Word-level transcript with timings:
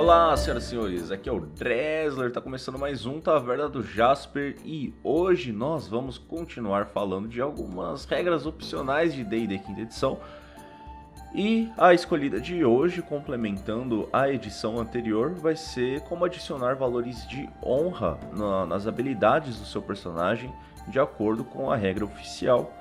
Olá, 0.00 0.34
senhoras 0.34 0.64
e 0.64 0.68
senhores, 0.68 1.10
aqui 1.10 1.28
é 1.28 1.32
o 1.32 1.40
Dresler, 1.40 2.28
está 2.28 2.40
começando 2.40 2.78
mais 2.78 3.04
um 3.04 3.20
Taverna 3.20 3.68
do 3.68 3.82
Jasper. 3.82 4.56
E 4.64 4.94
hoje 5.04 5.52
nós 5.52 5.86
vamos 5.86 6.16
continuar 6.16 6.86
falando 6.86 7.28
de 7.28 7.38
algumas 7.38 8.06
regras 8.06 8.46
opcionais 8.46 9.12
de 9.12 9.22
D&D 9.22 9.58
quinta 9.58 9.82
edição. 9.82 10.18
E 11.34 11.70
a 11.76 11.92
escolhida 11.92 12.40
de 12.40 12.64
hoje, 12.64 13.02
complementando 13.02 14.08
a 14.10 14.30
edição 14.30 14.80
anterior, 14.80 15.34
vai 15.34 15.54
ser 15.54 16.00
como 16.00 16.24
adicionar 16.24 16.76
valores 16.76 17.28
de 17.28 17.46
honra 17.62 18.18
na, 18.32 18.64
nas 18.64 18.86
habilidades 18.86 19.58
do 19.58 19.66
seu 19.66 19.82
personagem 19.82 20.50
de 20.88 20.98
acordo 20.98 21.44
com 21.44 21.70
a 21.70 21.76
regra 21.76 22.06
oficial 22.06 22.72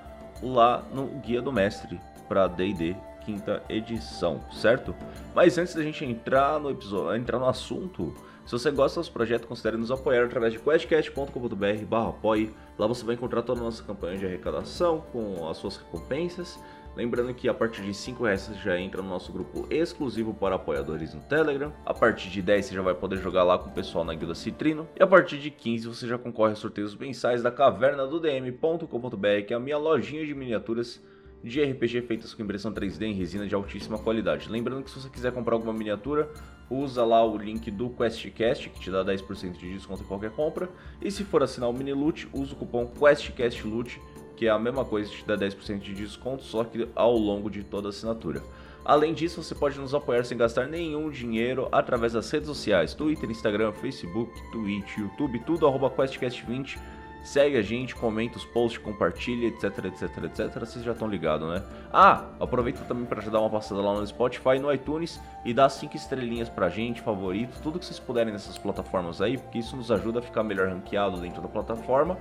lá 0.42 0.82
no 0.94 1.08
Guia 1.20 1.42
do 1.42 1.52
Mestre 1.52 2.00
para 2.30 2.48
D&D 2.48 2.96
quinta 3.30 3.62
edição, 3.70 4.44
certo? 4.52 4.96
Mas 5.36 5.58
antes 5.60 5.76
da 5.76 5.84
gente 5.84 6.04
entrar 6.04 6.60
no 6.60 6.72
episódio, 6.72 7.16
entrar 7.16 7.38
no 7.38 7.48
assunto, 7.48 8.12
se 8.44 8.52
você 8.52 8.72
gosta 8.72 8.96
do 8.96 9.00
nosso 9.02 9.12
projeto, 9.12 9.46
considere 9.46 9.78
nos 9.78 9.92
apoiar 9.92 10.26
através 10.26 10.54
de 10.54 10.60
questcast.com.br 10.60 11.86
barra 11.88 12.10
apoie. 12.10 12.52
Lá 12.78 12.88
você 12.88 13.06
vai 13.06 13.14
encontrar 13.14 13.44
toda 13.44 13.62
a 13.62 13.64
nossa 13.64 13.84
campanha 13.84 14.18
de 14.18 14.26
arrecadação 14.26 15.02
com 15.12 15.48
as 15.48 15.58
suas 15.58 15.78
recompensas. 15.78 16.60
Lembrando 16.96 17.32
que 17.36 17.48
a 17.48 17.54
partir 17.54 17.84
de 17.84 17.94
5 17.94 18.24
reais 18.24 18.42
você 18.42 18.56
já 18.56 18.80
entra 18.80 19.04
no 19.04 19.08
nosso 19.08 19.32
grupo 19.32 19.68
exclusivo 19.70 20.34
para 20.34 20.56
apoiadores 20.56 21.14
no 21.14 21.22
Telegram. 21.22 21.72
A 21.86 21.94
partir 21.94 22.30
de 22.30 22.42
10 22.42 22.66
você 22.66 22.74
já 22.74 22.82
vai 22.82 22.96
poder 22.96 23.18
jogar 23.18 23.44
lá 23.44 23.60
com 23.60 23.70
o 23.70 23.74
pessoal 23.74 24.04
na 24.04 24.16
Guilda 24.16 24.34
Citrino. 24.34 24.90
E 25.00 25.04
a 25.04 25.08
partir 25.08 25.38
de 25.38 25.52
15 25.52 25.88
você 25.88 26.08
já 26.08 26.18
concorre 26.18 26.54
a 26.54 26.56
sorteios 26.56 26.96
mensais 26.96 27.44
da 27.44 27.52
caverna 27.52 28.08
do 28.08 28.20
DM.com.br, 28.20 29.46
que 29.48 29.54
é 29.54 29.56
a 29.56 29.60
minha 29.60 29.78
lojinha 29.78 30.26
de 30.26 30.34
miniaturas 30.34 31.00
de 31.44 31.64
RPG 31.64 32.02
feitas 32.02 32.34
com 32.34 32.44
impressão 32.44 32.74
3D 32.74 33.04
em 33.04 33.14
resina 33.14 33.48
de 33.48 33.56
altíssima 33.56 33.98
qualidade. 33.98 34.50
Lembrando 34.50 34.84
que 34.84 34.90
se 34.90 35.00
você 35.00 35.10
quiser 35.10 35.32
comprar 35.32 35.56
alguma 35.56 35.74
miniatura, 35.74 36.30
usa 36.70 37.04
lá 37.06 37.26
o 37.26 37.38
link 37.38 37.72
do 37.72 37.90
QuestCast, 37.90 38.70
que 38.70 38.80
te 38.80 38.92
dá 38.92 39.04
10% 39.04 39.54
de 39.54 39.74
desconto 39.74 40.04
em 40.04 40.06
qualquer 40.06 40.32
compra. 40.32 40.70
E 41.02 41.10
se 41.10 41.24
for 41.24 41.42
assinar 41.42 41.70
o 41.70 41.74
Mini 41.74 41.94
Loot, 41.94 42.28
usa 42.34 42.54
o 42.54 42.56
cupom 42.56 42.88
QuestCastLoot, 42.88 44.02
que 44.36 44.48
é 44.48 44.50
a 44.50 44.60
mesma 44.60 44.86
coisa, 44.86 45.10
te 45.10 45.26
dá 45.26 45.38
10% 45.38 45.80
de 45.80 45.94
desconto, 45.94 46.44
só 46.44 46.64
que 46.64 46.88
ao 46.96 47.16
longo 47.16 47.50
de 47.50 47.64
toda 47.64 47.88
a 47.88 47.90
assinatura. 47.90 48.42
Além 48.86 49.14
disso, 49.14 49.44
você 49.44 49.54
pode 49.54 49.78
nos 49.80 49.94
apoiar 49.94 50.24
sem 50.24 50.38
gastar 50.38 50.68
nenhum 50.68 51.10
dinheiro 51.10 51.68
através 51.72 52.14
das 52.14 52.30
redes 52.32 52.48
sociais, 52.48 52.94
Twitter, 52.94 53.30
Instagram, 53.30 53.72
Facebook, 53.74 54.32
Twitch, 54.52 54.98
YouTube, 54.98 55.40
tudo 55.46 55.68
arroba 55.68 55.90
QuestCast20 55.90 56.80
Segue 57.24 57.58
a 57.58 57.62
gente, 57.62 57.96
comenta 57.96 58.38
os 58.38 58.46
posts, 58.46 58.82
compartilha, 58.82 59.48
etc, 59.48 59.86
etc, 59.86 60.24
etc. 60.24 60.60
Vocês 60.60 60.84
já 60.84 60.94
estão 60.94 61.08
ligados, 61.08 61.48
né? 61.48 61.64
Ah, 61.92 62.26
aproveita 62.40 62.84
também 62.86 63.06
para 63.06 63.22
dar 63.30 63.40
uma 63.40 63.50
passada 63.50 63.82
lá 63.82 63.94
no 63.94 64.08
Spotify 64.08 64.58
no 64.60 64.74
iTunes 64.74 65.20
e 65.44 65.54
dá 65.54 65.68
cinco 65.70 65.96
estrelinhas 65.96 66.50
pra 66.50 66.70
gente, 66.70 67.02
favorito, 67.02 67.60
tudo 67.62 67.78
que 67.78 67.86
vocês 67.86 68.00
puderem 68.00 68.32
nessas 68.32 68.58
plataformas 68.58 69.22
aí, 69.22 69.38
porque 69.38 69.60
isso 69.60 69.76
nos 69.76 69.92
ajuda 69.92 70.20
a 70.20 70.22
ficar 70.22 70.44
melhor 70.44 70.70
ranqueado 70.70 71.20
dentro 71.20 71.42
da 71.42 71.48
plataforma 71.48 72.18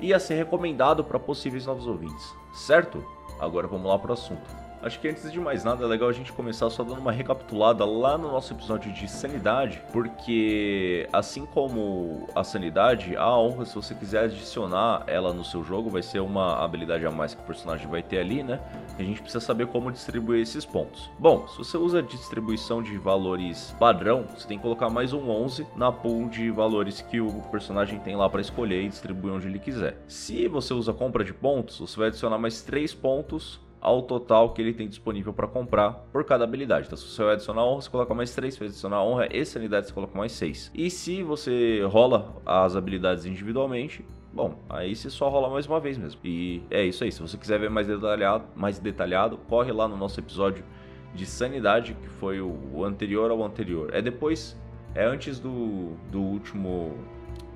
e 0.00 0.12
a 0.12 0.18
ser 0.18 0.34
recomendado 0.34 1.02
para 1.02 1.18
possíveis 1.18 1.66
novos 1.66 1.86
ouvintes, 1.86 2.34
certo? 2.52 3.04
Agora 3.40 3.66
vamos 3.66 3.88
lá 3.88 3.98
pro 3.98 4.12
assunto. 4.12 4.71
Acho 4.82 4.98
que 4.98 5.06
antes 5.06 5.30
de 5.30 5.38
mais 5.38 5.62
nada 5.62 5.84
é 5.84 5.86
legal 5.86 6.08
a 6.08 6.12
gente 6.12 6.32
começar 6.32 6.68
só 6.68 6.82
dando 6.82 6.98
uma 6.98 7.12
recapitulada 7.12 7.84
lá 7.84 8.18
no 8.18 8.32
nosso 8.32 8.52
episódio 8.52 8.92
de 8.92 9.06
sanidade, 9.06 9.80
porque 9.92 11.08
assim 11.12 11.46
como 11.46 12.26
a 12.34 12.42
sanidade, 12.42 13.16
a 13.16 13.38
honra, 13.38 13.64
se 13.64 13.76
você 13.76 13.94
quiser 13.94 14.24
adicionar 14.24 15.04
ela 15.06 15.32
no 15.32 15.44
seu 15.44 15.62
jogo, 15.62 15.88
vai 15.88 16.02
ser 16.02 16.18
uma 16.18 16.64
habilidade 16.64 17.06
a 17.06 17.12
mais 17.12 17.32
que 17.32 17.40
o 17.40 17.44
personagem 17.44 17.86
vai 17.86 18.02
ter 18.02 18.18
ali, 18.18 18.42
né? 18.42 18.60
E 18.98 19.02
a 19.02 19.04
gente 19.04 19.22
precisa 19.22 19.44
saber 19.44 19.68
como 19.68 19.92
distribuir 19.92 20.42
esses 20.42 20.64
pontos. 20.64 21.08
Bom, 21.16 21.46
se 21.46 21.58
você 21.58 21.76
usa 21.76 22.02
distribuição 22.02 22.82
de 22.82 22.98
valores 22.98 23.76
padrão, 23.78 24.24
você 24.36 24.48
tem 24.48 24.58
que 24.58 24.62
colocar 24.64 24.90
mais 24.90 25.12
um 25.12 25.30
11 25.30 25.64
na 25.76 25.92
pool 25.92 26.28
de 26.28 26.50
valores 26.50 27.00
que 27.00 27.20
o 27.20 27.30
personagem 27.52 28.00
tem 28.00 28.16
lá 28.16 28.28
para 28.28 28.40
escolher 28.40 28.82
e 28.82 28.88
distribuir 28.88 29.32
onde 29.32 29.46
ele 29.46 29.60
quiser. 29.60 29.96
Se 30.08 30.48
você 30.48 30.74
usa 30.74 30.92
compra 30.92 31.22
de 31.22 31.32
pontos, 31.32 31.78
você 31.78 31.96
vai 31.96 32.08
adicionar 32.08 32.36
mais 32.36 32.62
3 32.62 32.92
pontos 32.94 33.60
ao 33.82 34.00
total 34.02 34.54
que 34.54 34.62
ele 34.62 34.72
tem 34.72 34.88
disponível 34.88 35.32
para 35.32 35.48
comprar 35.48 35.90
por 36.12 36.24
cada 36.24 36.44
habilidade. 36.44 36.86
Então, 36.86 36.96
se 36.96 37.04
você 37.04 37.24
vai 37.24 37.34
adicionar 37.34 37.64
honra, 37.64 37.82
você 37.82 37.90
coloca 37.90 38.14
mais 38.14 38.32
3. 38.32 38.54
Se 38.54 38.58
você 38.60 38.66
adicionar 38.66 39.02
honra 39.02 39.28
e 39.30 39.44
sanidade, 39.44 39.88
você 39.88 39.92
coloca 39.92 40.16
mais 40.16 40.30
6. 40.32 40.70
E 40.72 40.88
se 40.88 41.22
você 41.24 41.82
rola 41.82 42.40
as 42.46 42.76
habilidades 42.76 43.26
individualmente, 43.26 44.04
bom, 44.32 44.54
aí 44.70 44.94
você 44.94 45.10
só 45.10 45.28
rola 45.28 45.50
mais 45.50 45.66
uma 45.66 45.80
vez 45.80 45.98
mesmo. 45.98 46.20
E 46.24 46.62
é 46.70 46.84
isso 46.84 47.02
aí. 47.02 47.10
Se 47.10 47.20
você 47.20 47.36
quiser 47.36 47.58
ver 47.58 47.70
mais 47.70 47.88
detalhado, 47.88 48.44
mais 48.54 48.78
detalhado 48.78 49.36
corre 49.48 49.72
lá 49.72 49.88
no 49.88 49.96
nosso 49.96 50.20
episódio 50.20 50.64
de 51.12 51.26
sanidade, 51.26 51.94
que 52.00 52.08
foi 52.08 52.40
o 52.40 52.84
anterior 52.84 53.32
ao 53.32 53.42
anterior. 53.42 53.90
É 53.92 54.00
depois, 54.00 54.56
é 54.94 55.04
antes 55.04 55.40
do, 55.40 55.96
do 56.10 56.20
último 56.20 56.96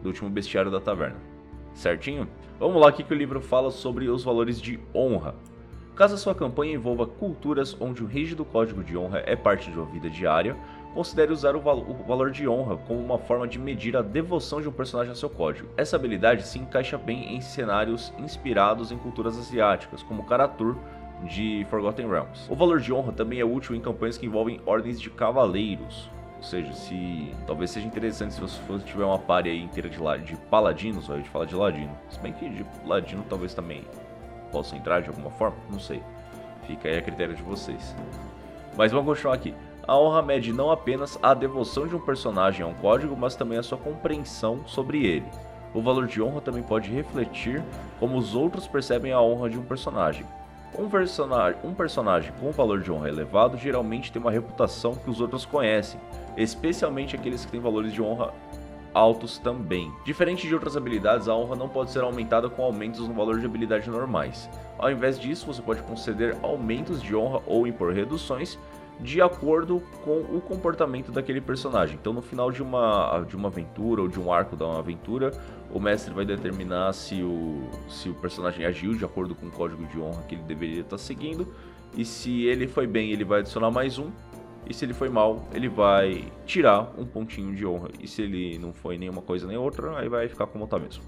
do 0.02 0.08
último 0.08 0.28
bestiário 0.28 0.70
da 0.70 0.80
taverna. 0.80 1.16
Certinho? 1.72 2.28
Vamos 2.58 2.80
lá, 2.80 2.88
aqui 2.88 3.02
que 3.04 3.12
o 3.12 3.16
livro 3.16 3.40
fala 3.40 3.70
sobre 3.70 4.08
os 4.08 4.24
valores 4.24 4.60
de 4.60 4.78
honra. 4.94 5.34
Caso 5.96 6.14
a 6.14 6.18
sua 6.18 6.34
campanha 6.34 6.74
envolva 6.74 7.06
culturas 7.06 7.74
onde 7.80 8.02
o 8.02 8.06
rígido 8.06 8.44
código 8.44 8.84
de 8.84 8.98
honra 8.98 9.22
é 9.24 9.34
parte 9.34 9.70
de 9.70 9.78
uma 9.78 9.90
vida 9.90 10.10
diária, 10.10 10.54
considere 10.92 11.32
usar 11.32 11.56
o, 11.56 11.58
o, 11.58 12.04
valor 12.06 12.30
de 12.30 12.46
honra 12.46 12.76
como 12.76 13.00
uma 13.00 13.18
forma 13.18 13.48
de 13.48 13.58
medir 13.58 13.96
a 13.96 14.02
devoção 14.02 14.60
de 14.60 14.68
um 14.68 14.72
personagem 14.72 15.08
ao 15.08 15.16
seu 15.16 15.30
código. 15.30 15.70
Essa 15.74 15.96
habilidade 15.96 16.46
se 16.46 16.58
encaixa 16.58 16.98
bem 16.98 17.34
em 17.34 17.40
cenários 17.40 18.12
inspirados 18.18 18.92
em 18.92 18.98
culturas 18.98 19.38
asiáticas, 19.38 20.02
como 20.02 20.26
Karatur 20.26 20.76
de 21.24 21.66
Forgotten 21.70 22.10
Realms. 22.10 22.46
O 22.50 22.54
valor 22.54 22.78
de 22.78 22.92
honra 22.92 23.12
também 23.12 23.40
é 23.40 23.44
útil 23.46 23.74
em 23.74 23.80
campanhas 23.80 24.18
que 24.18 24.26
envolvem 24.26 24.60
ordens 24.66 25.00
de 25.00 25.08
cavaleiros. 25.08 26.10
Ou 26.36 26.42
seja, 26.42 26.74
se 26.74 27.32
talvez 27.46 27.70
seja 27.70 27.86
interessante 27.86 28.34
se 28.34 28.40
você 28.42 28.60
tiver 28.84 29.04
uma 29.06 29.18
party 29.18 29.48
inteira 29.48 29.88
de, 29.88 29.98
de 30.26 30.36
paladinos, 30.50 31.10
a 31.10 31.16
gente 31.16 31.30
fala 31.30 31.46
de 31.46 31.54
ladino. 31.54 31.96
Se 32.10 32.20
bem 32.20 32.34
que 32.34 32.50
de 32.50 32.66
ladino 32.84 33.24
talvez 33.26 33.54
também 33.54 33.82
possa 34.56 34.74
entrar 34.74 35.02
de 35.02 35.08
alguma 35.08 35.30
forma? 35.30 35.58
Não 35.70 35.78
sei. 35.78 36.02
Fica 36.66 36.88
aí 36.88 36.96
a 36.96 37.02
critério 37.02 37.34
de 37.34 37.42
vocês. 37.42 37.94
Mas 38.74 38.90
vamos 38.90 39.06
continuar 39.06 39.34
aqui. 39.34 39.54
A 39.86 39.98
honra 39.98 40.22
mede 40.22 40.50
não 40.50 40.70
apenas 40.70 41.18
a 41.22 41.34
devoção 41.34 41.86
de 41.86 41.94
um 41.94 42.00
personagem 42.00 42.64
a 42.64 42.66
um 42.66 42.72
código, 42.72 43.14
mas 43.14 43.36
também 43.36 43.58
a 43.58 43.62
sua 43.62 43.76
compreensão 43.76 44.66
sobre 44.66 45.06
ele. 45.06 45.26
O 45.74 45.82
valor 45.82 46.06
de 46.06 46.22
honra 46.22 46.40
também 46.40 46.62
pode 46.62 46.90
refletir 46.90 47.62
como 48.00 48.16
os 48.16 48.34
outros 48.34 48.66
percebem 48.66 49.12
a 49.12 49.20
honra 49.20 49.50
de 49.50 49.58
um 49.58 49.62
personagem. 49.62 50.24
Um 50.76 50.88
personagem, 50.88 51.60
um 51.62 51.74
personagem 51.74 52.32
com 52.40 52.50
valor 52.50 52.80
de 52.80 52.90
honra 52.90 53.08
elevado 53.08 53.58
geralmente 53.58 54.10
tem 54.10 54.20
uma 54.20 54.30
reputação 54.30 54.94
que 54.94 55.10
os 55.10 55.20
outros 55.20 55.44
conhecem, 55.44 56.00
especialmente 56.34 57.14
aqueles 57.14 57.44
que 57.44 57.52
têm 57.52 57.60
valores 57.60 57.92
de 57.92 58.00
honra 58.00 58.32
altos 58.96 59.36
também. 59.36 59.92
Diferente 60.06 60.48
de 60.48 60.54
outras 60.54 60.74
habilidades, 60.74 61.28
a 61.28 61.36
honra 61.36 61.54
não 61.54 61.68
pode 61.68 61.90
ser 61.90 62.02
aumentada 62.02 62.48
com 62.48 62.64
aumentos 62.64 63.06
no 63.06 63.12
valor 63.12 63.38
de 63.38 63.44
habilidade 63.44 63.90
normais. 63.90 64.48
Ao 64.78 64.90
invés 64.90 65.20
disso, 65.20 65.46
você 65.46 65.60
pode 65.60 65.82
conceder 65.82 66.34
aumentos 66.42 67.02
de 67.02 67.14
honra 67.14 67.42
ou 67.46 67.66
impor 67.66 67.92
reduções 67.92 68.58
de 68.98 69.20
acordo 69.20 69.82
com 70.02 70.20
o 70.20 70.40
comportamento 70.40 71.12
daquele 71.12 71.42
personagem. 71.42 71.98
Então, 72.00 72.14
no 72.14 72.22
final 72.22 72.50
de 72.50 72.62
uma, 72.62 73.22
de 73.28 73.36
uma 73.36 73.48
aventura 73.48 74.00
ou 74.00 74.08
de 74.08 74.18
um 74.18 74.32
arco 74.32 74.56
da 74.56 74.78
aventura, 74.78 75.30
o 75.70 75.78
mestre 75.78 76.14
vai 76.14 76.24
determinar 76.24 76.94
se 76.94 77.22
o, 77.22 77.68
se 77.90 78.08
o 78.08 78.14
personagem 78.14 78.64
agiu 78.64 78.94
de 78.94 79.04
acordo 79.04 79.34
com 79.34 79.48
o 79.48 79.50
código 79.50 79.84
de 79.84 80.00
honra 80.00 80.22
que 80.22 80.34
ele 80.34 80.42
deveria 80.44 80.80
estar 80.80 80.96
seguindo. 80.96 81.46
E 81.94 82.04
se 82.04 82.44
ele 82.44 82.66
foi 82.66 82.86
bem, 82.86 83.10
ele 83.10 83.24
vai 83.24 83.40
adicionar 83.40 83.70
mais 83.70 83.98
um. 83.98 84.10
E 84.68 84.74
se 84.74 84.84
ele 84.84 84.92
foi 84.92 85.08
mal, 85.08 85.46
ele 85.52 85.68
vai 85.68 86.24
tirar 86.44 86.92
um 86.98 87.06
pontinho 87.06 87.54
de 87.54 87.64
honra. 87.64 87.88
E 88.00 88.08
se 88.08 88.22
ele 88.22 88.58
não 88.58 88.72
foi 88.72 88.98
nenhuma 88.98 89.22
coisa 89.22 89.46
nem 89.46 89.56
outra, 89.56 89.96
aí 89.98 90.08
vai 90.08 90.28
ficar 90.28 90.46
como 90.46 90.66
tá 90.66 90.78
mesmo. 90.78 91.04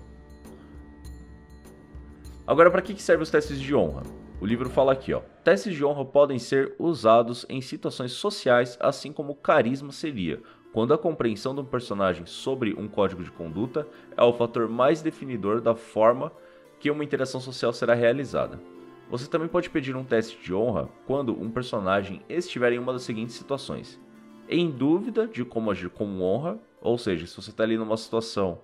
Agora, 2.47 2.71
para 2.71 2.81
que 2.81 3.01
servem 3.03 3.23
os 3.23 3.31
testes 3.31 3.61
de 3.61 3.75
honra? 3.75 4.03
O 4.41 4.47
livro 4.47 4.71
fala 4.71 4.93
aqui, 4.93 5.13
ó. 5.13 5.21
Testes 5.43 5.75
de 5.75 5.85
honra 5.85 6.05
podem 6.05 6.39
ser 6.39 6.75
usados 6.79 7.45
em 7.49 7.61
situações 7.61 8.13
sociais, 8.13 8.79
assim 8.81 9.13
como 9.13 9.35
carisma 9.35 9.91
seria, 9.91 10.41
quando 10.73 10.95
a 10.95 10.99
compreensão 10.99 11.55
de 11.55 11.61
um 11.61 11.65
personagem 11.65 12.25
sobre 12.25 12.73
um 12.75 12.87
código 12.87 13.25
de 13.25 13.33
conduta 13.33 13.87
é 14.17 14.23
o 14.23 14.33
fator 14.33 14.69
mais 14.69 15.03
definidor 15.03 15.61
da 15.61 15.75
forma 15.75 16.33
que 16.79 16.91
uma 16.91 17.03
interação 17.03 17.41
social 17.41 17.73
será 17.73 17.95
realizada. 17.95 18.61
Você 19.11 19.29
também 19.29 19.49
pode 19.49 19.71
pedir 19.71 19.97
um 19.97 20.05
teste 20.05 20.43
de 20.43 20.53
honra 20.55 20.89
quando 21.07 21.33
um 21.41 21.51
personagem 21.51 22.23
estiver 22.29 22.73
em 22.73 22.79
uma 22.79 22.93
das 22.93 23.03
seguintes 23.03 23.35
situações: 23.35 24.01
em 24.49 24.71
dúvida 24.71 25.27
de 25.27 25.45
como 25.45 25.71
agir 25.71 25.89
com 25.89 26.21
honra, 26.21 26.59
ou 26.81 26.99
seja, 26.99 27.27
se 27.27 27.35
você 27.37 27.51
está 27.51 27.63
ali 27.63 27.77
numa 27.77 27.97
situação 27.97 28.61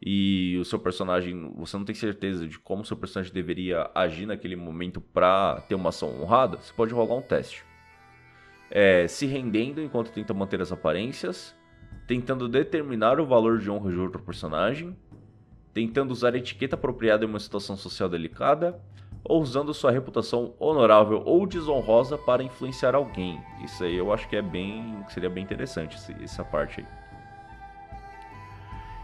e 0.00 0.56
o 0.60 0.64
seu 0.64 0.78
personagem, 0.78 1.52
você 1.56 1.76
não 1.76 1.84
tem 1.84 1.94
certeza 1.94 2.46
de 2.46 2.58
como 2.58 2.82
o 2.82 2.84
seu 2.84 2.96
personagem 2.96 3.32
deveria 3.32 3.90
agir 3.94 4.26
naquele 4.26 4.54
momento 4.54 5.00
para 5.00 5.62
ter 5.62 5.74
uma 5.74 5.88
ação 5.88 6.20
honrada, 6.20 6.58
você 6.58 6.72
pode 6.72 6.92
rolar 6.92 7.16
um 7.16 7.22
teste. 7.22 7.64
É, 8.70 9.06
se 9.08 9.26
rendendo 9.26 9.80
enquanto 9.80 10.12
tenta 10.12 10.34
manter 10.34 10.60
as 10.60 10.72
aparências, 10.72 11.54
tentando 12.06 12.48
determinar 12.48 13.18
o 13.18 13.26
valor 13.26 13.58
de 13.58 13.70
honra 13.70 13.90
de 13.90 13.98
outro 13.98 14.22
personagem, 14.22 14.96
tentando 15.72 16.10
usar 16.10 16.34
etiqueta 16.34 16.76
apropriada 16.76 17.24
em 17.24 17.28
uma 17.28 17.40
situação 17.40 17.76
social 17.76 18.08
delicada, 18.08 18.80
ou 19.24 19.40
usando 19.40 19.72
sua 19.72 19.90
reputação 19.90 20.54
honorável 20.58 21.22
ou 21.24 21.46
desonrosa 21.46 22.18
para 22.18 22.42
influenciar 22.42 22.94
alguém. 22.94 23.40
Isso 23.64 23.82
aí 23.82 23.96
eu 23.96 24.12
acho 24.12 24.28
que 24.28 24.36
é 24.36 24.42
bem, 24.42 25.02
seria 25.08 25.30
bem 25.30 25.42
interessante 25.42 25.96
essa 26.22 26.44
parte 26.44 26.80
aí. 26.80 26.86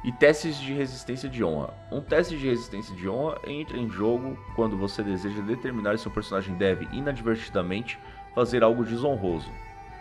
E 0.03 0.11
testes 0.13 0.59
de 0.59 0.73
resistência 0.73 1.29
de 1.29 1.45
honra. 1.45 1.75
Um 1.93 2.01
teste 2.01 2.37
de 2.37 2.49
resistência 2.49 2.95
de 2.97 3.07
honra 3.09 3.39
entra 3.47 3.77
em 3.77 3.89
jogo 3.89 4.39
quando 4.57 4.77
você 4.77 5.03
deseja 5.03 5.43
determinar 5.43 5.97
se 5.99 6.05
seu 6.05 6.11
personagem 6.11 6.55
deve 6.55 6.89
inadvertidamente 6.91 7.99
fazer 8.35 8.63
algo 8.63 8.83
desonroso. 8.83 9.51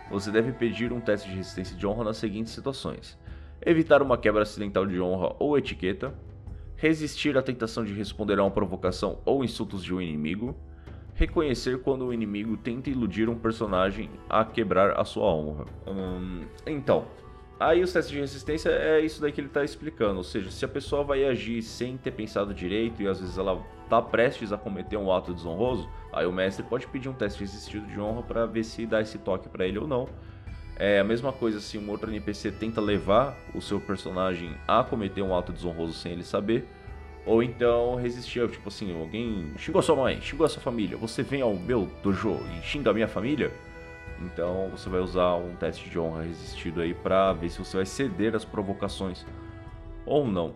Você 0.09 0.31
deve 0.31 0.53
pedir 0.53 0.93
um 0.93 1.01
teste 1.01 1.29
de 1.29 1.35
resistência 1.35 1.75
de 1.75 1.85
honra 1.85 2.05
nas 2.05 2.17
seguintes 2.17 2.53
situações: 2.53 3.17
evitar 3.61 4.01
uma 4.01 4.17
quebra 4.17 4.43
acidental 4.43 4.85
de 4.85 4.99
honra 5.01 5.35
ou 5.37 5.57
etiqueta, 5.57 6.13
resistir 6.79 7.37
à 7.37 7.41
tentação 7.41 7.83
de 7.83 7.93
responder 7.93 8.39
a 8.39 8.43
uma 8.43 8.51
provocação 8.51 9.19
ou 9.25 9.43
insultos 9.43 9.83
de 9.83 9.93
um 9.93 10.01
inimigo, 10.01 10.55
reconhecer 11.13 11.81
quando 11.81 12.05
o 12.05 12.13
inimigo 12.13 12.55
tenta 12.55 12.89
iludir 12.89 13.27
um 13.27 13.37
personagem 13.37 14.09
a 14.29 14.45
quebrar 14.45 14.97
a 14.97 15.03
sua 15.03 15.25
honra. 15.25 15.65
Hum, 15.85 16.45
então, 16.65 17.05
aí 17.59 17.83
os 17.83 17.91
testes 17.91 18.13
de 18.13 18.19
resistência 18.21 18.69
é 18.69 19.01
isso 19.01 19.21
daí 19.21 19.33
que 19.33 19.41
ele 19.41 19.47
está 19.47 19.61
explicando, 19.61 20.19
ou 20.19 20.23
seja, 20.23 20.49
se 20.49 20.63
a 20.63 20.69
pessoa 20.69 21.03
vai 21.03 21.25
agir 21.25 21.61
sem 21.61 21.97
ter 21.97 22.11
pensado 22.11 22.53
direito 22.53 23.03
e 23.03 23.07
às 23.09 23.19
vezes 23.19 23.37
ela 23.37 23.61
está 23.83 24.01
prestes 24.01 24.53
a 24.53 24.57
cometer 24.57 24.95
um 24.95 25.11
ato 25.11 25.33
desonroso, 25.33 25.89
aí 26.13 26.25
o 26.25 26.31
mestre 26.31 26.63
pode 26.63 26.87
pedir 26.87 27.09
um 27.09 27.13
teste 27.13 27.41
resistido 27.41 27.85
de 27.87 27.99
honra 27.99 28.23
para 28.23 28.45
ver 28.45 28.63
se 28.63 28.85
dá 28.85 29.01
esse 29.01 29.17
toque 29.17 29.49
para 29.49 29.67
ele 29.67 29.79
ou 29.79 29.87
não. 29.87 30.07
É 30.79 30.97
a 30.97 31.03
mesma 31.03 31.33
coisa 31.33 31.59
se 31.59 31.77
um 31.77 31.89
outro 31.89 32.09
NPC 32.09 32.51
tenta 32.53 32.79
levar 32.79 33.37
o 33.53 33.61
seu 33.61 33.81
personagem 33.81 34.55
a 34.65 34.81
cometer 34.81 35.21
um 35.21 35.37
ato 35.37 35.51
desonroso 35.51 35.91
sem 35.91 36.13
ele 36.13 36.23
saber. 36.23 36.65
Ou 37.25 37.43
então 37.43 37.95
resistir, 37.95 38.49
tipo 38.49 38.69
assim, 38.69 38.97
alguém 38.97 39.51
xingou 39.57 39.81
sua 39.81 39.97
mãe, 39.97 40.21
xingou 40.21 40.47
sua 40.47 40.61
família, 40.61 40.95
você 40.95 41.21
vem 41.21 41.41
ao 41.41 41.53
meu 41.53 41.91
dojo 42.01 42.39
e 42.57 42.65
xinga 42.65 42.91
a 42.91 42.93
minha 42.93 43.09
família? 43.09 43.51
Então 44.21 44.69
você 44.69 44.89
vai 44.89 45.01
usar 45.01 45.35
um 45.35 45.53
teste 45.55 45.89
de 45.89 45.99
honra 45.99 46.23
resistido 46.23 46.79
aí 46.79 46.93
pra 46.93 47.33
ver 47.33 47.49
se 47.49 47.59
você 47.59 47.75
vai 47.75 47.85
ceder 47.85 48.33
às 48.33 48.45
provocações 48.45 49.25
ou 50.05 50.25
não. 50.25 50.55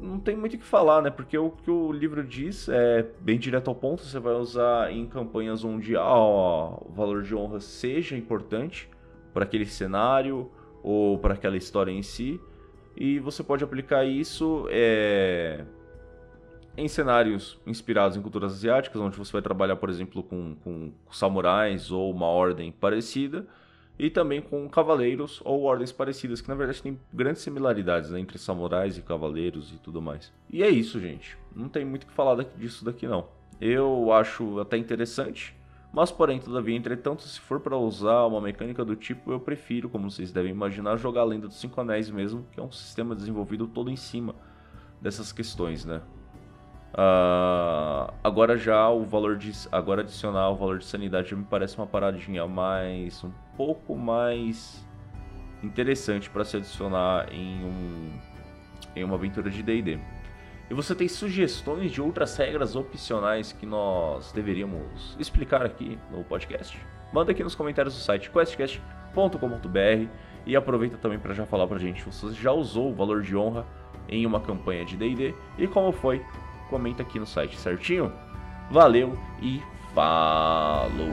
Não 0.00 0.20
tem 0.20 0.36
muito 0.36 0.54
o 0.54 0.58
que 0.58 0.64
falar, 0.64 1.02
né? 1.02 1.10
Porque 1.10 1.36
o 1.36 1.50
que 1.50 1.70
o 1.70 1.90
livro 1.90 2.22
diz 2.22 2.68
é 2.68 3.04
bem 3.20 3.38
direto 3.38 3.68
ao 3.68 3.74
ponto. 3.74 4.02
Você 4.02 4.18
vai 4.18 4.34
usar 4.34 4.92
em 4.92 5.06
campanhas 5.06 5.64
onde 5.64 5.96
ah, 5.96 6.14
o 6.14 6.92
valor 6.94 7.22
de 7.22 7.34
honra 7.34 7.60
seja 7.60 8.16
importante 8.16 8.88
para 9.34 9.44
aquele 9.44 9.66
cenário 9.66 10.50
ou 10.82 11.18
para 11.18 11.34
aquela 11.34 11.56
história 11.56 11.90
em 11.90 12.02
si. 12.02 12.40
E 12.96 13.18
você 13.18 13.42
pode 13.42 13.64
aplicar 13.64 14.04
isso 14.04 14.66
é, 14.70 15.64
em 16.76 16.88
cenários 16.88 17.58
inspirados 17.66 18.16
em 18.16 18.22
culturas 18.22 18.52
asiáticas, 18.52 19.00
onde 19.00 19.16
você 19.16 19.32
vai 19.32 19.42
trabalhar, 19.42 19.76
por 19.76 19.90
exemplo, 19.90 20.22
com, 20.22 20.54
com 20.62 20.92
samurais 21.10 21.90
ou 21.90 22.10
uma 22.10 22.26
ordem 22.26 22.70
parecida 22.70 23.46
e 23.98 24.10
também 24.10 24.40
com 24.40 24.68
cavaleiros 24.68 25.40
ou 25.44 25.62
ordens 25.62 25.92
parecidas, 25.92 26.40
que 26.40 26.48
na 26.48 26.54
verdade 26.54 26.82
tem 26.82 26.98
grandes 27.12 27.42
similaridades 27.42 28.10
né, 28.10 28.20
entre 28.20 28.38
samurais 28.38 28.98
e 28.98 29.02
cavaleiros 29.02 29.72
e 29.72 29.78
tudo 29.78 30.02
mais. 30.02 30.32
E 30.50 30.62
é 30.62 30.68
isso, 30.68 31.00
gente. 31.00 31.38
Não 31.54 31.68
tem 31.68 31.84
muito 31.84 32.04
o 32.04 32.06
que 32.06 32.12
falar 32.12 32.34
daqui, 32.34 32.58
disso 32.58 32.84
daqui 32.84 33.06
não. 33.06 33.28
Eu 33.60 34.12
acho 34.12 34.60
até 34.60 34.76
interessante, 34.76 35.56
mas 35.92 36.12
porém, 36.12 36.38
todavia, 36.38 36.76
entretanto, 36.76 37.22
se 37.22 37.40
for 37.40 37.58
para 37.58 37.76
usar 37.76 38.26
uma 38.26 38.40
mecânica 38.40 38.84
do 38.84 38.94
tipo, 38.94 39.32
eu 39.32 39.40
prefiro, 39.40 39.88
como 39.88 40.10
vocês 40.10 40.30
devem 40.30 40.50
imaginar, 40.50 40.98
jogar 40.98 41.22
a 41.22 41.24
Lenda 41.24 41.48
dos 41.48 41.58
Cinco 41.58 41.80
Anéis 41.80 42.10
mesmo, 42.10 42.46
que 42.52 42.60
é 42.60 42.62
um 42.62 42.70
sistema 42.70 43.14
desenvolvido 43.14 43.66
todo 43.66 43.90
em 43.90 43.96
cima 43.96 44.34
dessas 45.00 45.32
questões, 45.32 45.86
né? 45.86 46.02
Uh, 46.96 48.10
agora 48.24 48.56
já 48.56 48.88
o 48.88 49.04
valor 49.04 49.36
de 49.36 49.52
agora 49.70 50.00
adicionar 50.00 50.48
o 50.48 50.56
valor 50.56 50.78
de 50.78 50.86
sanidade 50.86 51.36
me 51.36 51.44
parece 51.44 51.76
uma 51.76 51.86
paradinha 51.86 52.46
mais 52.46 53.22
um 53.22 53.30
pouco 53.54 53.94
mais 53.94 54.82
interessante 55.62 56.30
para 56.30 56.42
se 56.42 56.56
adicionar 56.56 57.30
em 57.30 57.62
um 57.62 58.10
em 58.94 59.04
uma 59.04 59.16
aventura 59.16 59.50
de 59.50 59.62
D&D. 59.62 59.98
E 60.70 60.74
você 60.74 60.94
tem 60.94 61.06
sugestões 61.06 61.92
de 61.92 62.00
outras 62.00 62.34
regras 62.34 62.74
opcionais 62.74 63.52
que 63.52 63.66
nós 63.66 64.32
deveríamos 64.32 65.14
explicar 65.18 65.66
aqui 65.66 65.98
no 66.10 66.24
podcast? 66.24 66.80
Manda 67.12 67.30
aqui 67.30 67.44
nos 67.44 67.54
comentários 67.54 67.94
do 67.94 68.00
site 68.00 68.30
questcast.com.br 68.30 70.08
e 70.46 70.56
aproveita 70.56 70.96
também 70.96 71.18
para 71.18 71.34
já 71.34 71.44
falar 71.44 71.66
pra 71.66 71.78
gente 71.78 72.02
se 72.02 72.10
você 72.10 72.34
já 72.34 72.52
usou 72.52 72.90
o 72.90 72.94
valor 72.94 73.20
de 73.20 73.36
honra 73.36 73.66
em 74.08 74.24
uma 74.24 74.40
campanha 74.40 74.82
de 74.82 74.96
D&D 74.96 75.34
e 75.58 75.66
como 75.66 75.92
foi 75.92 76.24
comenta 76.68 77.02
aqui 77.02 77.18
no 77.18 77.26
site, 77.26 77.58
certinho? 77.58 78.12
Valeu 78.70 79.18
e 79.40 79.62
falou! 79.94 81.10